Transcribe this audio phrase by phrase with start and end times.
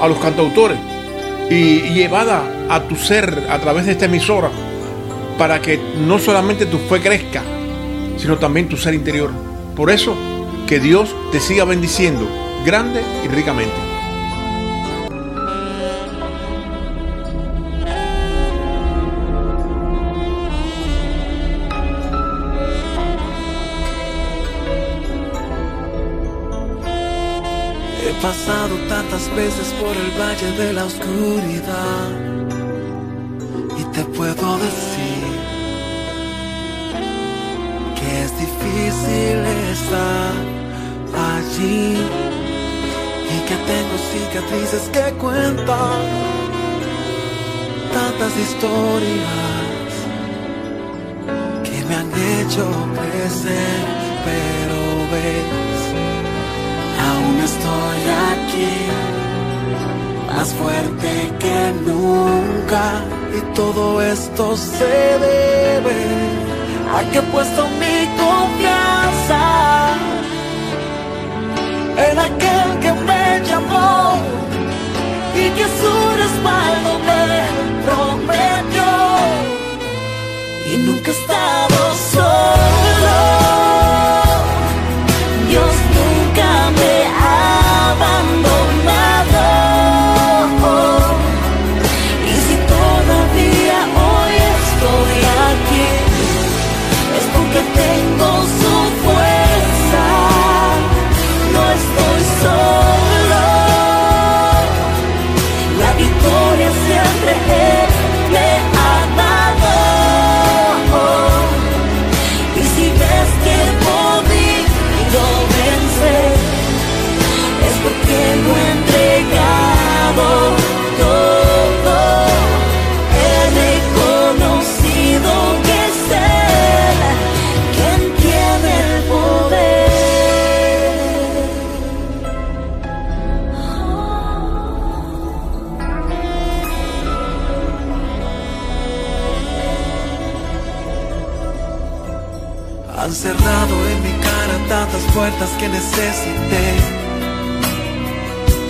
[0.00, 0.78] a los cantautores
[1.50, 4.50] y, llevada a tu ser a través de esta emisora
[5.38, 7.42] para que no solamente tu fe crezca,
[8.16, 9.30] sino también tu ser interior.
[9.76, 10.14] Por eso,
[10.66, 12.28] que Dios te siga bendiciendo
[12.64, 13.97] grande y ricamente.
[28.22, 32.08] Pasado tantas veces por el valle de la oscuridad
[33.78, 35.24] y te puedo decir
[37.98, 39.38] que es difícil
[39.70, 40.32] estar
[41.36, 41.96] allí
[43.34, 46.02] y que tengo cicatrices que cuentan
[47.92, 49.88] tantas historias
[51.64, 52.10] que me han
[52.40, 53.80] hecho crecer,
[54.24, 54.78] pero
[55.12, 55.77] ves
[57.50, 58.00] estoy
[58.32, 58.74] aquí,
[60.26, 61.10] más fuerte
[61.42, 61.58] que
[61.90, 62.84] nunca.
[63.36, 64.94] Y todo esto se
[65.28, 65.98] debe
[66.96, 69.42] a que he puesto mi confianza
[72.08, 72.67] en aquel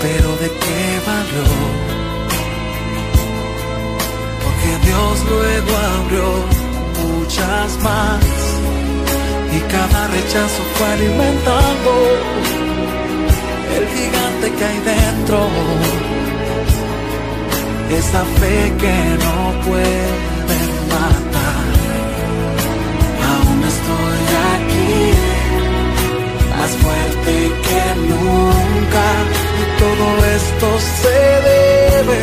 [0.00, 1.46] pero de qué valió,
[4.42, 6.28] porque Dios luego abrió
[7.04, 8.24] muchas más
[9.56, 11.90] y cada rechazo fue alimentando
[13.76, 15.48] el gigante que hay dentro,
[17.90, 20.38] esa fe que no puede
[29.98, 32.20] todo esto se debe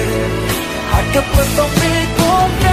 [0.94, 2.65] a que puesto mi confianza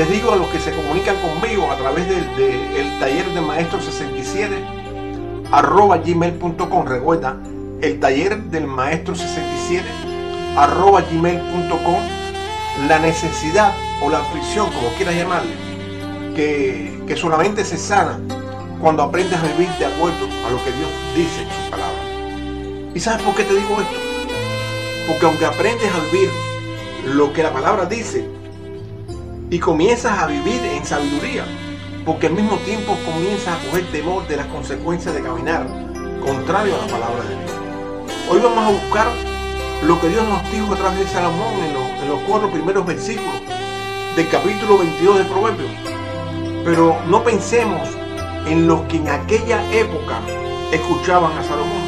[0.00, 4.64] les digo a los que se comunican conmigo a través del taller de maestro 67
[5.52, 6.86] arroba gmail.com.
[6.86, 7.36] Recuerda,
[7.82, 9.84] el taller del maestro 67
[10.56, 12.00] arroba gmail.com.
[12.88, 15.52] La necesidad o la aflicción, como quieras llamarle,
[16.34, 18.18] que, que solamente se sana
[18.80, 22.90] cuando aprendes a vivir de acuerdo a lo que Dios dice en su palabra.
[22.94, 23.96] ¿Y sabes por qué te digo esto?
[25.06, 26.30] Porque aunque aprendes a vivir
[27.04, 28.39] lo que la palabra dice
[29.50, 31.44] y comienzas a vivir en sabiduría,
[32.06, 35.66] porque al mismo tiempo comienzas a coger temor de las consecuencias de caminar
[36.24, 37.50] contrario a la palabra de Dios.
[38.30, 39.08] Hoy vamos a buscar
[39.84, 43.42] lo que Dios nos dijo a través de Salomón en los, en cuatro primeros versículos
[44.14, 45.70] del capítulo 22 de Proverbios.
[46.64, 47.88] Pero no pensemos
[48.46, 50.20] en los que en aquella época
[50.70, 51.82] escuchaban a Salomón,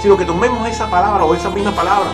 [0.00, 2.10] sino que tomemos esa palabra o esa misma palabra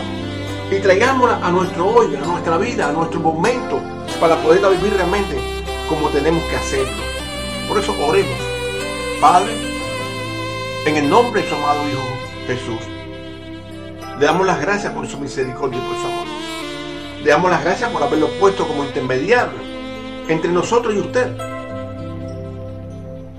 [0.69, 3.81] y traigámosla a nuestro hoy, a nuestra vida, a nuestro momento,
[4.19, 5.35] para poderla vivir realmente
[5.87, 7.03] como tenemos que hacerlo.
[7.67, 8.37] Por eso oremos.
[9.21, 9.53] Padre,
[10.85, 12.01] en el nombre de su amado Hijo
[12.47, 12.79] Jesús,
[14.19, 16.27] le damos las gracias por su misericordia y por su amor.
[17.23, 19.69] Le damos las gracias por haberlo puesto como intermediario
[20.27, 21.35] entre nosotros y usted,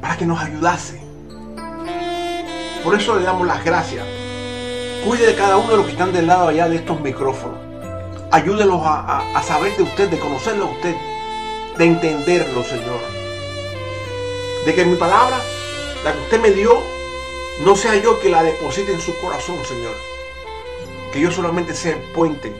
[0.01, 1.01] para que nos ayudase.
[2.83, 4.05] Por eso le damos las gracias.
[5.07, 7.70] Cuide de cada uno de los que están del lado allá de estos micrófonos.
[8.31, 10.95] Ayúdelos a, a saber de usted, de conocerlo a usted,
[11.77, 13.01] de entenderlo, Señor.
[14.65, 15.41] De que mi palabra,
[16.05, 16.81] la que usted me dio,
[17.65, 19.95] no sea yo que la deposite en su corazón, Señor.
[21.13, 22.55] Que yo solamente sea el puente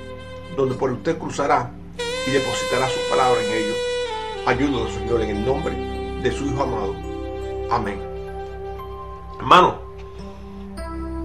[0.57, 1.71] donde por usted cruzará
[2.27, 3.77] y depositará su palabra en ellos.
[4.47, 5.75] Ayúdalo, Señor, en el nombre
[6.21, 6.95] de su Hijo amado.
[7.71, 8.01] Amén.
[9.39, 9.77] Hermano,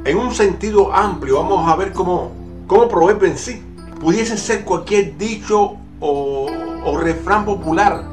[0.06, 2.32] en un sentido amplio, vamos a ver cómo,
[2.68, 3.64] cómo en sí
[4.00, 6.48] pudiese ser cualquier dicho o,
[7.00, 8.04] refrán popular.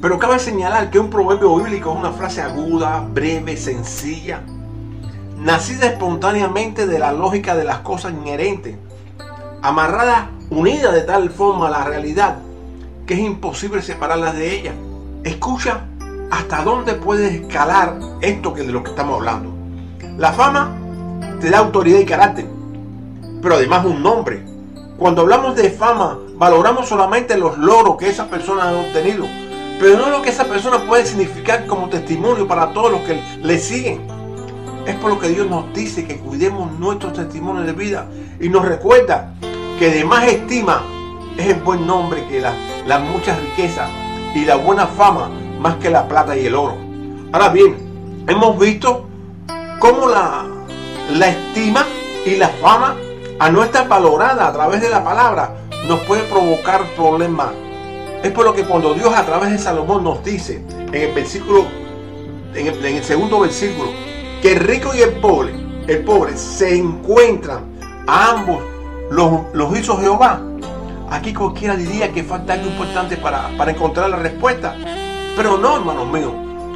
[0.00, 4.42] Pero cabe señalar que un proverbio bíblico es una frase aguda, breve, sencilla,
[5.38, 8.76] nacida espontáneamente de la lógica de las cosas inherentes,
[9.62, 12.36] amarrada, unida de tal forma a la realidad
[13.06, 14.72] que es imposible separarlas de ella.
[15.24, 15.84] Escucha
[16.30, 19.52] hasta dónde puede escalar esto que de lo que estamos hablando.
[20.16, 20.76] La fama
[21.40, 22.46] te da autoridad y carácter,
[23.42, 24.53] pero además un nombre.
[24.98, 29.26] Cuando hablamos de fama, valoramos solamente los logros que esa persona ha obtenido,
[29.80, 33.58] pero no lo que esa persona puede significar como testimonio para todos los que le
[33.58, 34.06] siguen.
[34.86, 38.06] Es por lo que Dios nos dice que cuidemos nuestros testimonios de vida
[38.38, 39.34] y nos recuerda
[39.80, 40.82] que de más estima
[41.36, 42.54] es el buen nombre que las
[42.86, 43.90] la muchas riquezas
[44.34, 46.76] y la buena fama más que la plata y el oro.
[47.32, 49.06] Ahora bien, hemos visto
[49.80, 50.44] cómo la,
[51.14, 51.84] la estima
[52.24, 52.94] y la fama
[53.38, 55.56] a no estar valorada a través de la palabra
[55.88, 57.48] nos puede provocar problemas.
[58.22, 60.62] Es por lo que cuando Dios a través de Salomón nos dice
[60.92, 61.66] en el versículo,
[62.54, 63.90] en el, segundo versículo,
[64.40, 65.52] que el rico y el pobre,
[65.86, 67.64] el pobre se encuentran
[68.06, 68.62] a ambos
[69.10, 70.40] los, hizo Jehová.
[71.10, 74.74] Aquí cualquiera diría que falta algo importante para, para encontrar la respuesta.
[75.36, 76.32] Pero no, hermanos míos.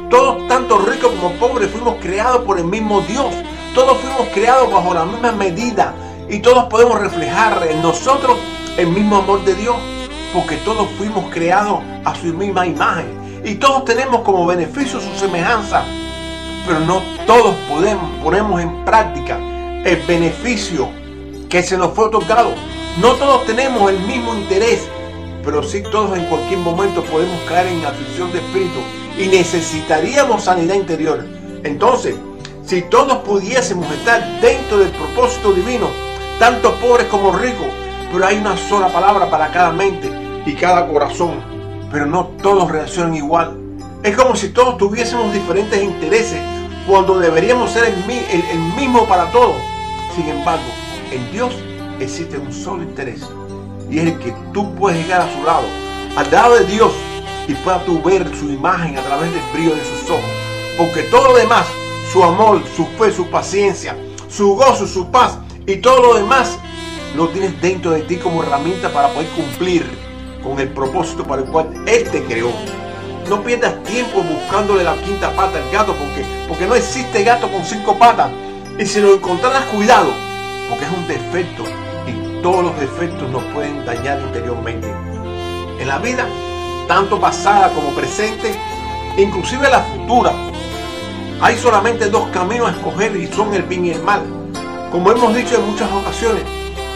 [0.09, 3.33] Todos, tanto ricos como pobres, fuimos creados por el mismo Dios.
[3.73, 5.93] Todos fuimos creados bajo la misma medida.
[6.29, 8.37] Y todos podemos reflejar en nosotros
[8.77, 9.75] el mismo amor de Dios.
[10.33, 13.07] Porque todos fuimos creados a su misma imagen.
[13.43, 15.83] Y todos tenemos como beneficio su semejanza.
[16.67, 19.39] Pero no todos podemos, ponemos en práctica
[19.83, 20.89] el beneficio
[21.49, 22.51] que se nos fue otorgado.
[23.01, 24.87] No todos tenemos el mismo interés,
[25.43, 28.79] pero sí todos en cualquier momento podemos caer en aflicción de espíritu
[29.17, 31.25] y necesitaríamos sanidad interior.
[31.63, 32.15] Entonces,
[32.65, 35.87] si todos pudiésemos estar dentro del propósito divino,
[36.39, 37.67] tanto pobres como ricos,
[38.11, 40.09] pero hay una sola palabra para cada mente
[40.45, 41.41] y cada corazón,
[41.91, 43.57] pero no todos reaccionan igual.
[44.03, 46.39] Es como si todos tuviésemos diferentes intereses
[46.87, 49.57] cuando deberíamos ser el, el mismo para todos.
[50.15, 50.63] Sin embargo,
[51.11, 51.53] en Dios
[51.99, 53.21] existe un solo interés
[53.91, 55.67] y es el que tú puedes llegar a su lado,
[56.15, 56.93] al lado de Dios
[57.49, 60.23] y puedas ver su imagen a través del brillo de sus ojos.
[60.77, 61.65] Porque todo lo demás,
[62.13, 63.97] su amor, su fe, su paciencia,
[64.29, 65.37] su gozo, su paz
[65.71, 66.57] y todo lo demás,
[67.15, 69.85] lo tienes dentro de ti como herramienta para poder cumplir
[70.41, 72.51] con el propósito para el cual Él te creó.
[73.29, 77.63] No pierdas tiempo buscándole la quinta pata al gato porque, porque no existe gato con
[77.63, 78.31] cinco patas.
[78.79, 80.11] Y si lo encontraras, cuidado,
[80.69, 81.63] porque es un defecto
[82.07, 84.91] y todos los defectos nos pueden dañar interiormente.
[85.79, 86.27] En la vida,
[86.87, 88.55] tanto pasada como presente,
[89.17, 90.33] inclusive la futura,
[91.41, 94.38] hay solamente dos caminos a escoger y son el bien y el mal.
[94.91, 96.43] Como hemos dicho en muchas ocasiones,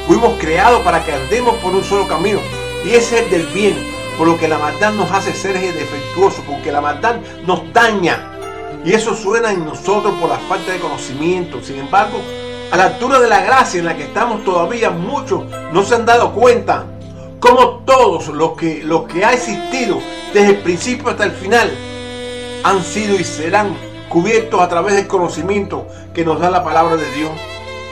[0.07, 2.39] fuimos creados para que andemos por un solo camino,
[2.83, 3.75] Y ese es el del bien,
[4.17, 8.31] por lo que la maldad nos hace seres defectuosos, porque la maldad nos daña.
[8.83, 11.61] Y eso suena en nosotros por la falta de conocimiento.
[11.63, 12.19] Sin embargo,
[12.71, 16.05] a la altura de la gracia en la que estamos todavía, muchos no se han
[16.05, 16.85] dado cuenta
[17.39, 19.99] como todos los que, los que ha existido
[20.33, 21.69] desde el principio hasta el final
[22.63, 23.77] han sido y serán
[24.09, 27.31] cubiertos a través del conocimiento que nos da la palabra de Dios.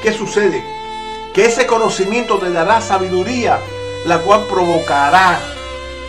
[0.01, 0.63] ¿Qué sucede?
[1.31, 3.60] Que ese conocimiento te dará sabiduría,
[4.08, 5.39] la cual provocará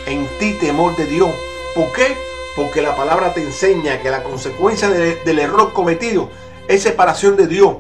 [0.07, 1.31] en ti temor de Dios.
[1.75, 2.17] ¿Por qué?
[2.57, 6.31] Porque la palabra te enseña que la consecuencia del error cometido
[6.69, 7.77] es separación de Dios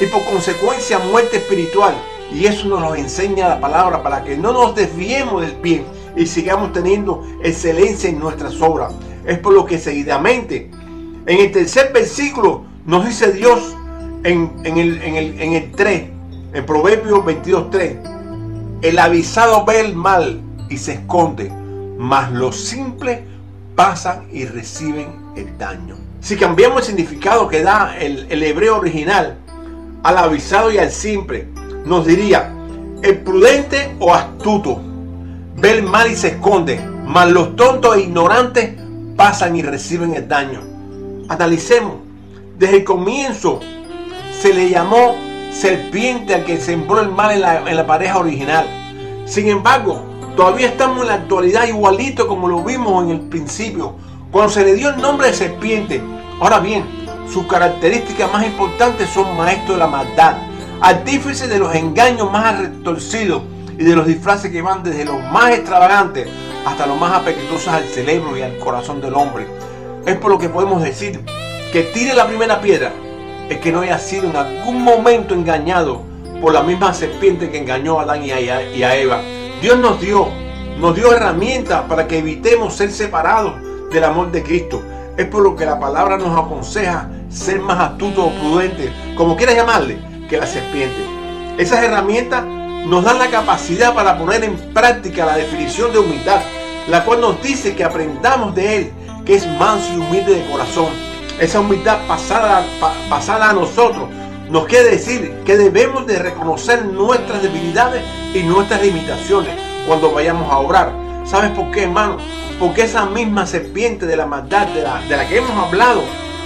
[0.00, 1.94] y por consecuencia muerte espiritual.
[2.32, 5.84] Y eso nos lo enseña la palabra para que no nos desviemos del bien
[6.16, 8.92] y sigamos teniendo excelencia en nuestras obras.
[9.24, 10.72] Es por lo que seguidamente,
[11.26, 13.76] en el tercer versículo, nos dice Dios
[14.24, 16.02] en, el, en, el, en el 3,
[16.54, 21.50] en Proverbios 22.3, el avisado ve el mal y se esconde,
[21.98, 23.20] mas los simples
[23.74, 25.96] pasan y reciben el daño.
[26.20, 29.38] Si cambiamos el significado que da el, el hebreo original
[30.02, 31.48] al avisado y al simple,
[31.84, 32.52] nos diría,
[33.02, 34.80] el prudente o astuto
[35.56, 38.74] ve el mal y se esconde, mas los tontos e ignorantes
[39.16, 40.60] pasan y reciben el daño.
[41.28, 41.96] Analicemos,
[42.58, 43.60] desde el comienzo
[44.42, 45.14] se le llamó
[45.52, 48.66] serpiente al que sembró el mal en la, en la pareja original.
[49.24, 50.02] Sin embargo,
[50.36, 53.94] todavía estamos en la actualidad igualito como lo vimos en el principio,
[54.32, 56.02] cuando se le dio el nombre de serpiente.
[56.40, 56.82] Ahora bien,
[57.32, 60.38] sus características más importantes son maestros de la maldad,
[60.80, 63.42] artífices de los engaños más retorcidos
[63.78, 66.26] y de los disfraces que van desde los más extravagantes
[66.66, 69.46] hasta los más apetitosos al cerebro y al corazón del hombre.
[70.04, 71.24] Es por lo que podemos decir
[71.72, 72.92] que tire la primera piedra
[73.52, 76.02] es que no haya sido en algún momento engañado
[76.40, 79.20] por la misma serpiente que engañó a Adán y a, Eva.
[79.60, 80.28] Dios nos dio,
[80.78, 83.54] nos dio herramientas para que evitemos ser separados
[83.90, 84.82] del amor de Cristo.
[85.16, 89.56] Es por lo que la palabra nos aconseja ser más astutos o prudentes, como quieras
[89.56, 91.02] llamarle, que la serpiente.
[91.58, 96.40] Esas herramientas nos dan la capacidad para poner en práctica la definición de humildad,
[96.88, 98.92] la cual nos dice que aprendamos de Él,
[99.26, 101.11] que es manso y humilde de corazón.
[101.42, 102.64] Esa humildad pasada,
[103.10, 104.08] pasada a nosotros
[104.48, 109.58] nos quiere decir que debemos de reconocer nuestras debilidades y nuestras limitaciones
[109.88, 110.92] cuando vayamos a orar.
[111.24, 112.18] ¿Sabes por qué, hermano?
[112.60, 116.02] Porque esa misma serpiente de la maldad de la, de la que hemos hablado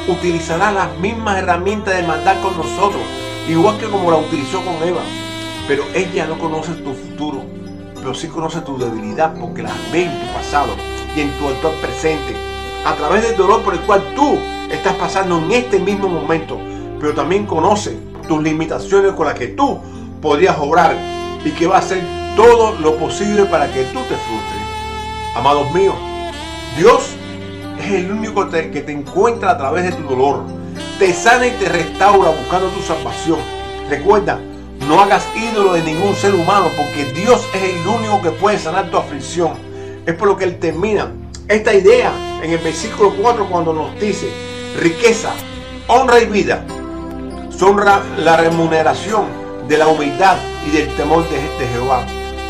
[0.09, 3.03] utilizará las mismas herramientas de maldad con nosotros,
[3.51, 5.03] igual que como la utilizó con Eva.
[5.69, 7.45] Pero ella no conoce tu futuro,
[7.97, 10.75] pero sí conoce tu debilidad porque las ve en tu pasado
[11.15, 12.35] y en tu actual presente,
[12.87, 14.39] a través del dolor por el cual tú
[14.71, 16.59] estás pasando en este mismo momento,
[17.01, 17.97] pero también conoce
[18.27, 19.79] tus limitaciones con las que tú
[20.21, 20.97] podrías obrar
[21.45, 22.03] y que va a hacer
[22.35, 24.63] todo lo posible para que tú te frustres.
[25.35, 25.95] Amados míos,
[26.77, 27.11] Dios
[27.79, 30.43] es el único que te encuentra a través de tu dolor,
[30.99, 33.39] te sana y te restaura buscando tu salvación.
[33.89, 34.39] Recuerda,
[34.89, 38.91] no hagas ídolo de ningún ser humano porque Dios es el único que puede sanar
[38.91, 39.53] tu aflicción.
[40.07, 41.13] Es por lo que Él termina
[41.49, 44.29] esta idea en el versículo 4 cuando nos dice,
[44.77, 45.33] riqueza,
[45.87, 46.65] honra y vida
[47.51, 52.05] son la remuneración de la humildad y del temor de, Jehová.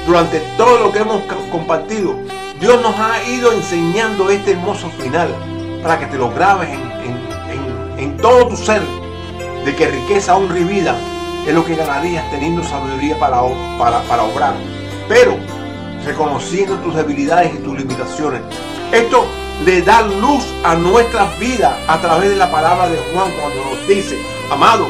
[0.06, 2.14] Durante todo lo que hemos compartido,
[2.60, 5.28] Dios nos ha ido enseñando este hermoso final
[5.82, 8.82] para que te lo grabes en, todo tu ser,
[9.64, 10.96] de que riqueza, honra y vida
[11.46, 13.42] es lo que ganarías teniendo sabiduría para,
[13.78, 14.54] para, para obrar.
[15.08, 15.36] Pero
[16.04, 18.40] reconociendo tus debilidades y tus limitaciones.
[18.92, 19.26] Esto
[19.64, 23.88] le da luz a nuestras vidas a través de la palabra de Juan cuando nos
[23.88, 24.18] dice,
[24.50, 24.86] amado,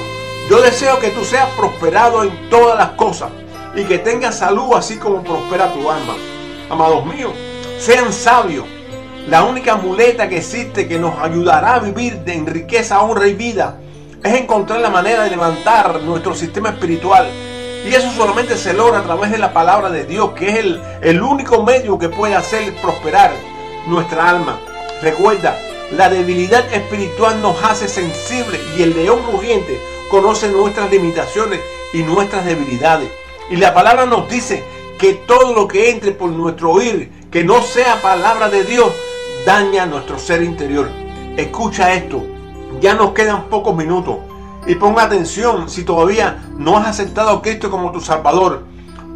[0.50, 3.30] yo deseo que tú seas prosperado en todas las cosas
[3.74, 6.14] y que tengas salud así como prospera tu alma.
[6.68, 7.32] Amados míos,
[7.78, 8.64] sean sabios.
[9.28, 13.78] La única muleta que existe que nos ayudará a vivir en riqueza, honra y vida
[14.22, 17.28] es encontrar la manera de levantar nuestro sistema espiritual.
[17.84, 20.80] Y eso solamente se logra a través de la palabra de Dios, que es el,
[21.02, 23.32] el único medio que puede hacer prosperar
[23.86, 24.60] nuestra alma.
[25.02, 25.58] Recuerda,
[25.92, 31.60] la debilidad espiritual nos hace sensibles y el león rugiente conoce nuestras limitaciones
[31.92, 33.10] y nuestras debilidades.
[33.50, 34.64] Y la palabra nos dice
[34.98, 38.92] que todo lo que entre por nuestro oír, que no sea palabra de Dios,
[39.44, 40.90] daña nuestro ser interior.
[41.36, 42.24] Escucha esto,
[42.80, 44.16] ya nos quedan pocos minutos.
[44.66, 48.64] Y ponga atención, si todavía no has aceptado a Cristo como tu Salvador,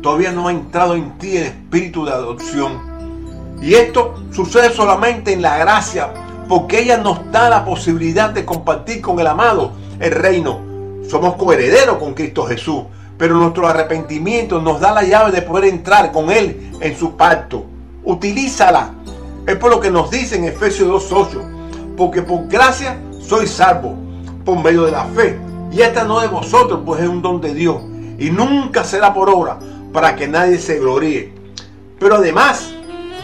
[0.00, 2.89] todavía no ha entrado en ti el espíritu de adopción.
[3.60, 6.12] Y esto sucede solamente en la gracia,
[6.48, 10.60] porque ella nos da la posibilidad de compartir con el amado el reino.
[11.08, 12.84] Somos coherederos con Cristo Jesús,
[13.18, 17.66] pero nuestro arrepentimiento nos da la llave de poder entrar con Él en su pacto.
[18.02, 18.94] Utilízala.
[19.46, 21.96] Es por lo que nos dice en Efesios 2.8.
[21.96, 23.94] Porque por gracia soy salvo
[24.44, 25.38] por medio de la fe.
[25.70, 27.82] Y esta no de vosotros, pues es un don de Dios.
[28.18, 29.58] Y nunca será por obra
[29.92, 31.32] para que nadie se gloríe.
[31.98, 32.72] Pero además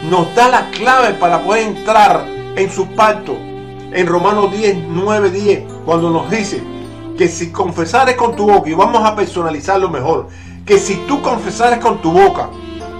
[0.05, 2.26] nos da la clave para poder entrar
[2.57, 3.37] en su pacto.
[3.93, 6.62] En Romanos 10, 9, 10, cuando nos dice
[7.17, 10.29] que si confesares con tu boca, y vamos a personalizarlo mejor,
[10.65, 12.50] que si tú confesares con tu boca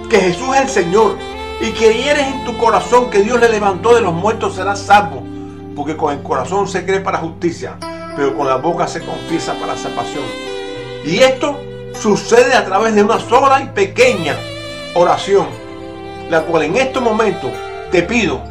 [0.09, 1.17] que Jesús es el Señor
[1.61, 5.23] y que eres en tu corazón que Dios le levantó de los muertos, serás salvo.
[5.75, 7.77] Porque con el corazón se cree para justicia,
[8.15, 10.23] pero con la boca se confiesa para salvación.
[11.05, 11.59] Y esto
[11.93, 14.35] sucede a través de una sola y pequeña
[14.95, 15.47] oración,
[16.29, 17.51] la cual en este momento
[17.91, 18.41] te pido,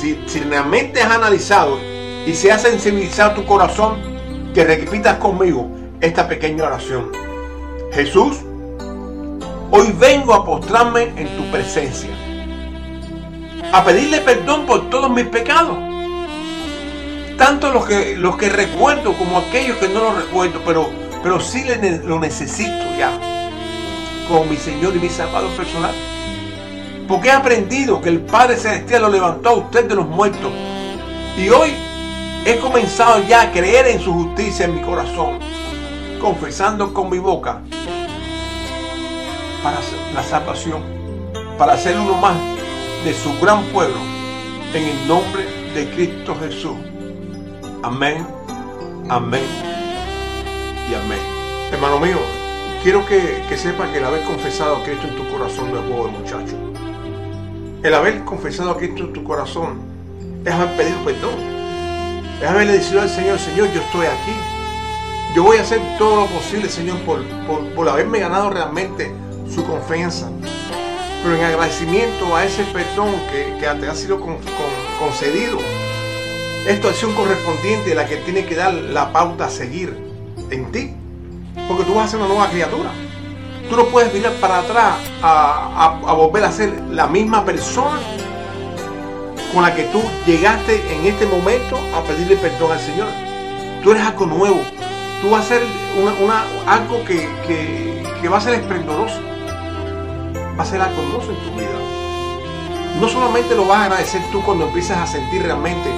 [0.00, 1.78] si, si realmente has analizado
[2.26, 4.12] y se ha sensibilizado tu corazón,
[4.54, 5.68] que repitas conmigo
[6.00, 7.10] esta pequeña oración.
[7.92, 8.38] Jesús,
[9.70, 12.10] hoy vengo a postrarme en tu presencia,
[13.72, 15.76] a pedirle perdón por todos mis pecados,
[17.38, 20.88] tanto los que, los que recuerdo como aquellos que no los recuerdo, pero,
[21.22, 21.64] pero sí
[22.04, 23.12] lo necesito ya,
[24.28, 25.94] como mi Señor y mi Salvador personal.
[27.12, 30.50] Porque he aprendido que el Padre Celestial lo levantó a usted de los muertos.
[31.36, 31.74] Y hoy
[32.46, 35.38] he comenzado ya a creer en su justicia en mi corazón,
[36.18, 37.60] confesando con mi boca
[39.62, 39.76] para
[40.14, 40.82] la salvación,
[41.58, 42.34] para ser uno más
[43.04, 43.98] de su gran pueblo,
[44.72, 45.44] en el nombre
[45.74, 46.78] de Cristo Jesús.
[47.82, 48.26] Amén,
[49.10, 49.44] amén
[50.90, 51.20] y amén.
[51.70, 52.16] Hermano mío,
[52.82, 55.84] quiero que, que sepas que el haber confesado a Cristo en tu corazón no es
[55.84, 56.71] juego de muchacho.
[57.82, 59.80] El haber confesado a Cristo en tu corazón
[60.44, 61.34] es haber pedido perdón.
[62.40, 64.32] Es haberle dicho al Señor, Señor, yo estoy aquí.
[65.34, 67.24] Yo voy a hacer todo lo posible, Señor, por,
[67.74, 69.10] por, haberme ganado realmente
[69.52, 70.30] su confianza.
[71.24, 74.20] Pero en agradecimiento a ese perdón que, que te ha sido
[75.00, 75.58] concedido,
[76.68, 79.96] esta acción correspondiente la que tiene que dar la pauta a seguir
[80.50, 80.94] en ti.
[81.66, 82.92] Porque tú vas a ser una nueva criatura.
[83.72, 87.98] Tú no puedes mirar para atrás a, volver a ser la misma persona
[89.50, 93.08] con la que tú llegaste en este momento a pedirle perdón al Señor.
[93.82, 94.60] Tú eres algo nuevo.
[95.22, 95.62] Tú vas a ser
[96.02, 97.26] una, algo que,
[98.20, 99.18] que, va a ser esplendoroso.
[100.36, 103.00] Va a ser algo hermoso en tu vida.
[103.00, 105.88] No solamente lo vas a agradecer tú cuando empieces a sentir realmente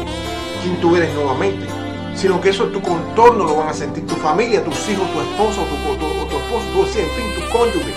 [0.63, 1.67] quién tú eres nuevamente,
[2.15, 5.63] sino que eso tu contorno lo van a sentir, tu familia, tus hijos, tu esposo,
[5.63, 6.14] tu, tu,
[6.57, 7.93] en fin, tu cónyuge.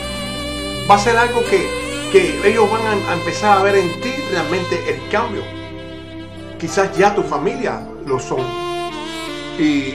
[0.89, 1.67] Va a ser algo que,
[2.11, 5.43] que ellos van a, empezar a ver en ti realmente el cambio.
[6.59, 8.41] Quizás ya tu familia lo son.
[9.59, 9.93] Y,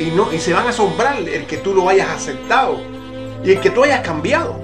[0.00, 2.80] y, no, y se van a asombrar el que tú lo hayas aceptado
[3.44, 4.56] y el que tú hayas cambiado.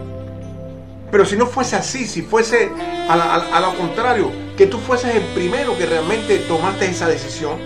[1.11, 2.71] Pero si no fuese así, si fuese
[3.09, 7.59] a, a lo contrario, que tú fueses el primero que realmente tomaste esa decisión,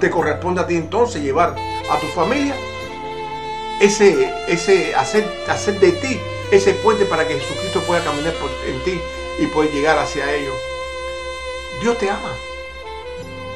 [0.00, 1.54] te corresponde a ti entonces llevar
[1.90, 2.54] a tu familia
[3.80, 8.78] ese, ese hacer, hacer de ti ese puente para que Jesucristo pueda caminar por, en
[8.84, 9.00] ti
[9.40, 10.54] y pueda llegar hacia ellos.
[11.80, 12.30] Dios te ama.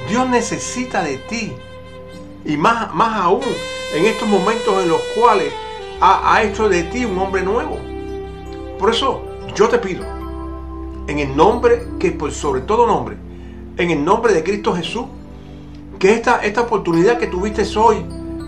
[0.09, 1.53] Dios necesita de ti.
[2.45, 3.43] Y más, más aún
[3.95, 5.53] en estos momentos en los cuales
[6.01, 7.79] ha, ha hecho de ti un hombre nuevo.
[8.79, 9.23] Por eso
[9.55, 10.05] yo te pido
[11.07, 13.17] en el nombre que por sobre todo nombre,
[13.77, 15.05] en el nombre de Cristo Jesús,
[15.99, 18.05] que esta, esta oportunidad que tuviste hoy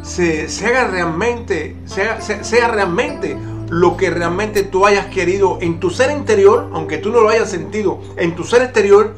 [0.07, 3.37] se, haga realmente, sea, sea, realmente
[3.69, 7.51] lo que realmente tú hayas querido en tu ser interior, aunque tú no lo hayas
[7.51, 9.17] sentido, en tu ser exterior,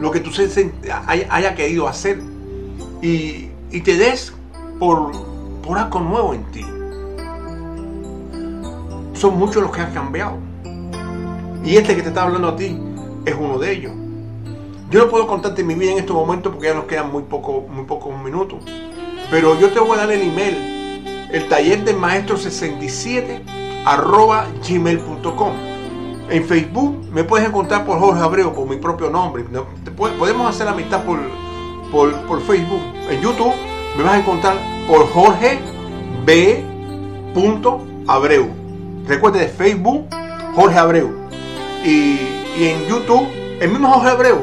[0.00, 0.30] lo que tú
[1.06, 2.20] haya, haya querido hacer.
[3.02, 4.32] Y, y, te des
[4.78, 5.12] por,
[5.62, 6.64] por algo nuevo en ti.
[9.12, 10.38] Son muchos los que han cambiado.
[11.64, 12.80] Y este que te está hablando a ti
[13.26, 13.92] es uno de ellos.
[14.90, 17.66] Yo no puedo contarte mi vida en estos momentos porque ya nos quedan muy, poco,
[17.68, 18.64] muy pocos minutos.
[19.30, 23.42] Pero yo te voy a dar el email, el taller del maestro 67
[23.84, 25.52] arroba gmail.com.
[26.30, 29.44] En Facebook me puedes encontrar por Jorge Abreu, por mi propio nombre.
[29.96, 31.18] Podemos hacer amistad por,
[31.90, 32.82] por, por Facebook.
[33.10, 33.54] En YouTube
[33.96, 35.58] me vas a encontrar por Jorge
[36.24, 36.64] B.
[38.08, 38.48] Abreu.
[39.06, 40.06] Recuerde de Facebook,
[40.54, 41.28] Jorge Abreu
[41.84, 42.18] y,
[42.58, 43.28] en YouTube
[43.60, 44.38] el mismo Jorge Abreu,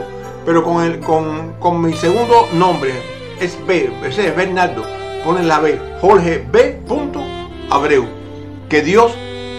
[0.45, 2.93] pero con, el, con, mi segundo nombre,
[3.39, 4.85] es B, ese es Bernardo,
[5.23, 6.81] ponen la B, Jorge B.
[7.69, 8.05] Abreu.
[8.69, 9.13] Que Dios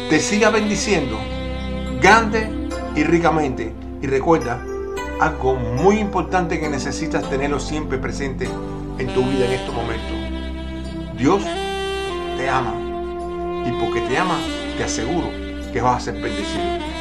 [0.08, 1.18] te siga bendiciendo
[2.00, 2.48] grande
[2.94, 3.72] y ricamente.
[4.02, 4.60] Y recuerda,
[5.20, 8.48] algo muy importante que necesitas tenerlo siempre presente
[8.98, 10.16] en tu vida en estos momentos.
[11.16, 11.42] Dios
[12.36, 12.74] te ama
[13.66, 14.38] Y porque te ama,
[14.76, 15.30] te aseguro
[15.72, 16.95] que vas a ser bendecido.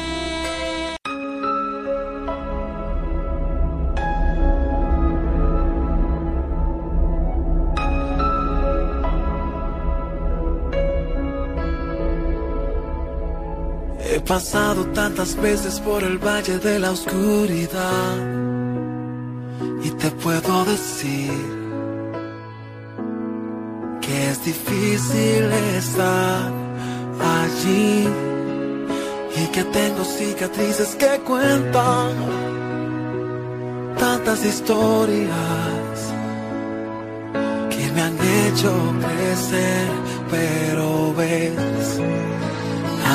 [14.26, 18.16] Pasado tantas veces por el valle de la oscuridad.
[19.84, 21.30] Y te puedo decir
[24.00, 25.44] que es difícil
[25.76, 26.50] estar
[27.42, 28.08] allí.
[29.38, 32.14] Y que tengo cicatrices que cuentan
[33.98, 35.96] tantas historias
[37.70, 39.88] que me han hecho crecer,
[40.30, 42.00] pero ves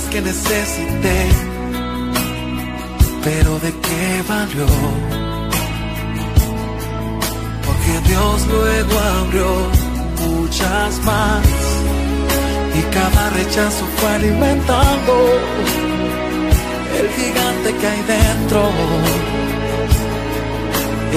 [0.00, 1.28] que necesité,
[3.22, 4.66] pero ¿de qué valió?
[7.66, 9.48] Porque Dios luego abrió
[10.26, 11.46] muchas más
[12.74, 15.14] y cada rechazo fue alimentando
[16.98, 18.70] el gigante que hay dentro,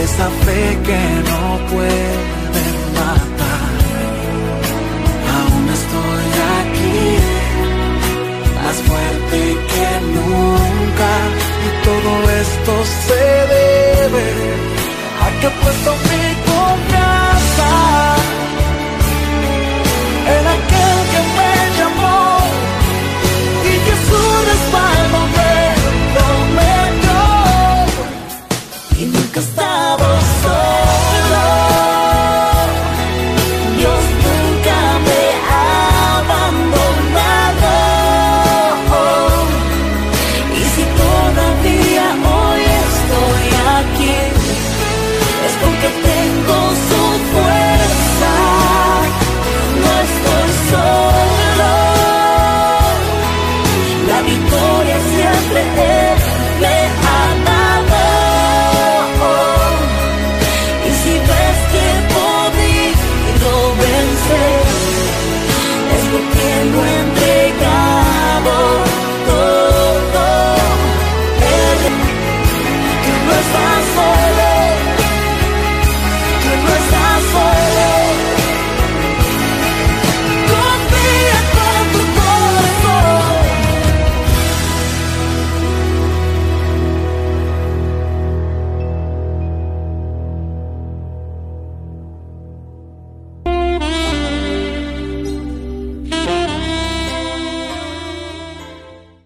[0.04, 2.45] esa fe que no puede.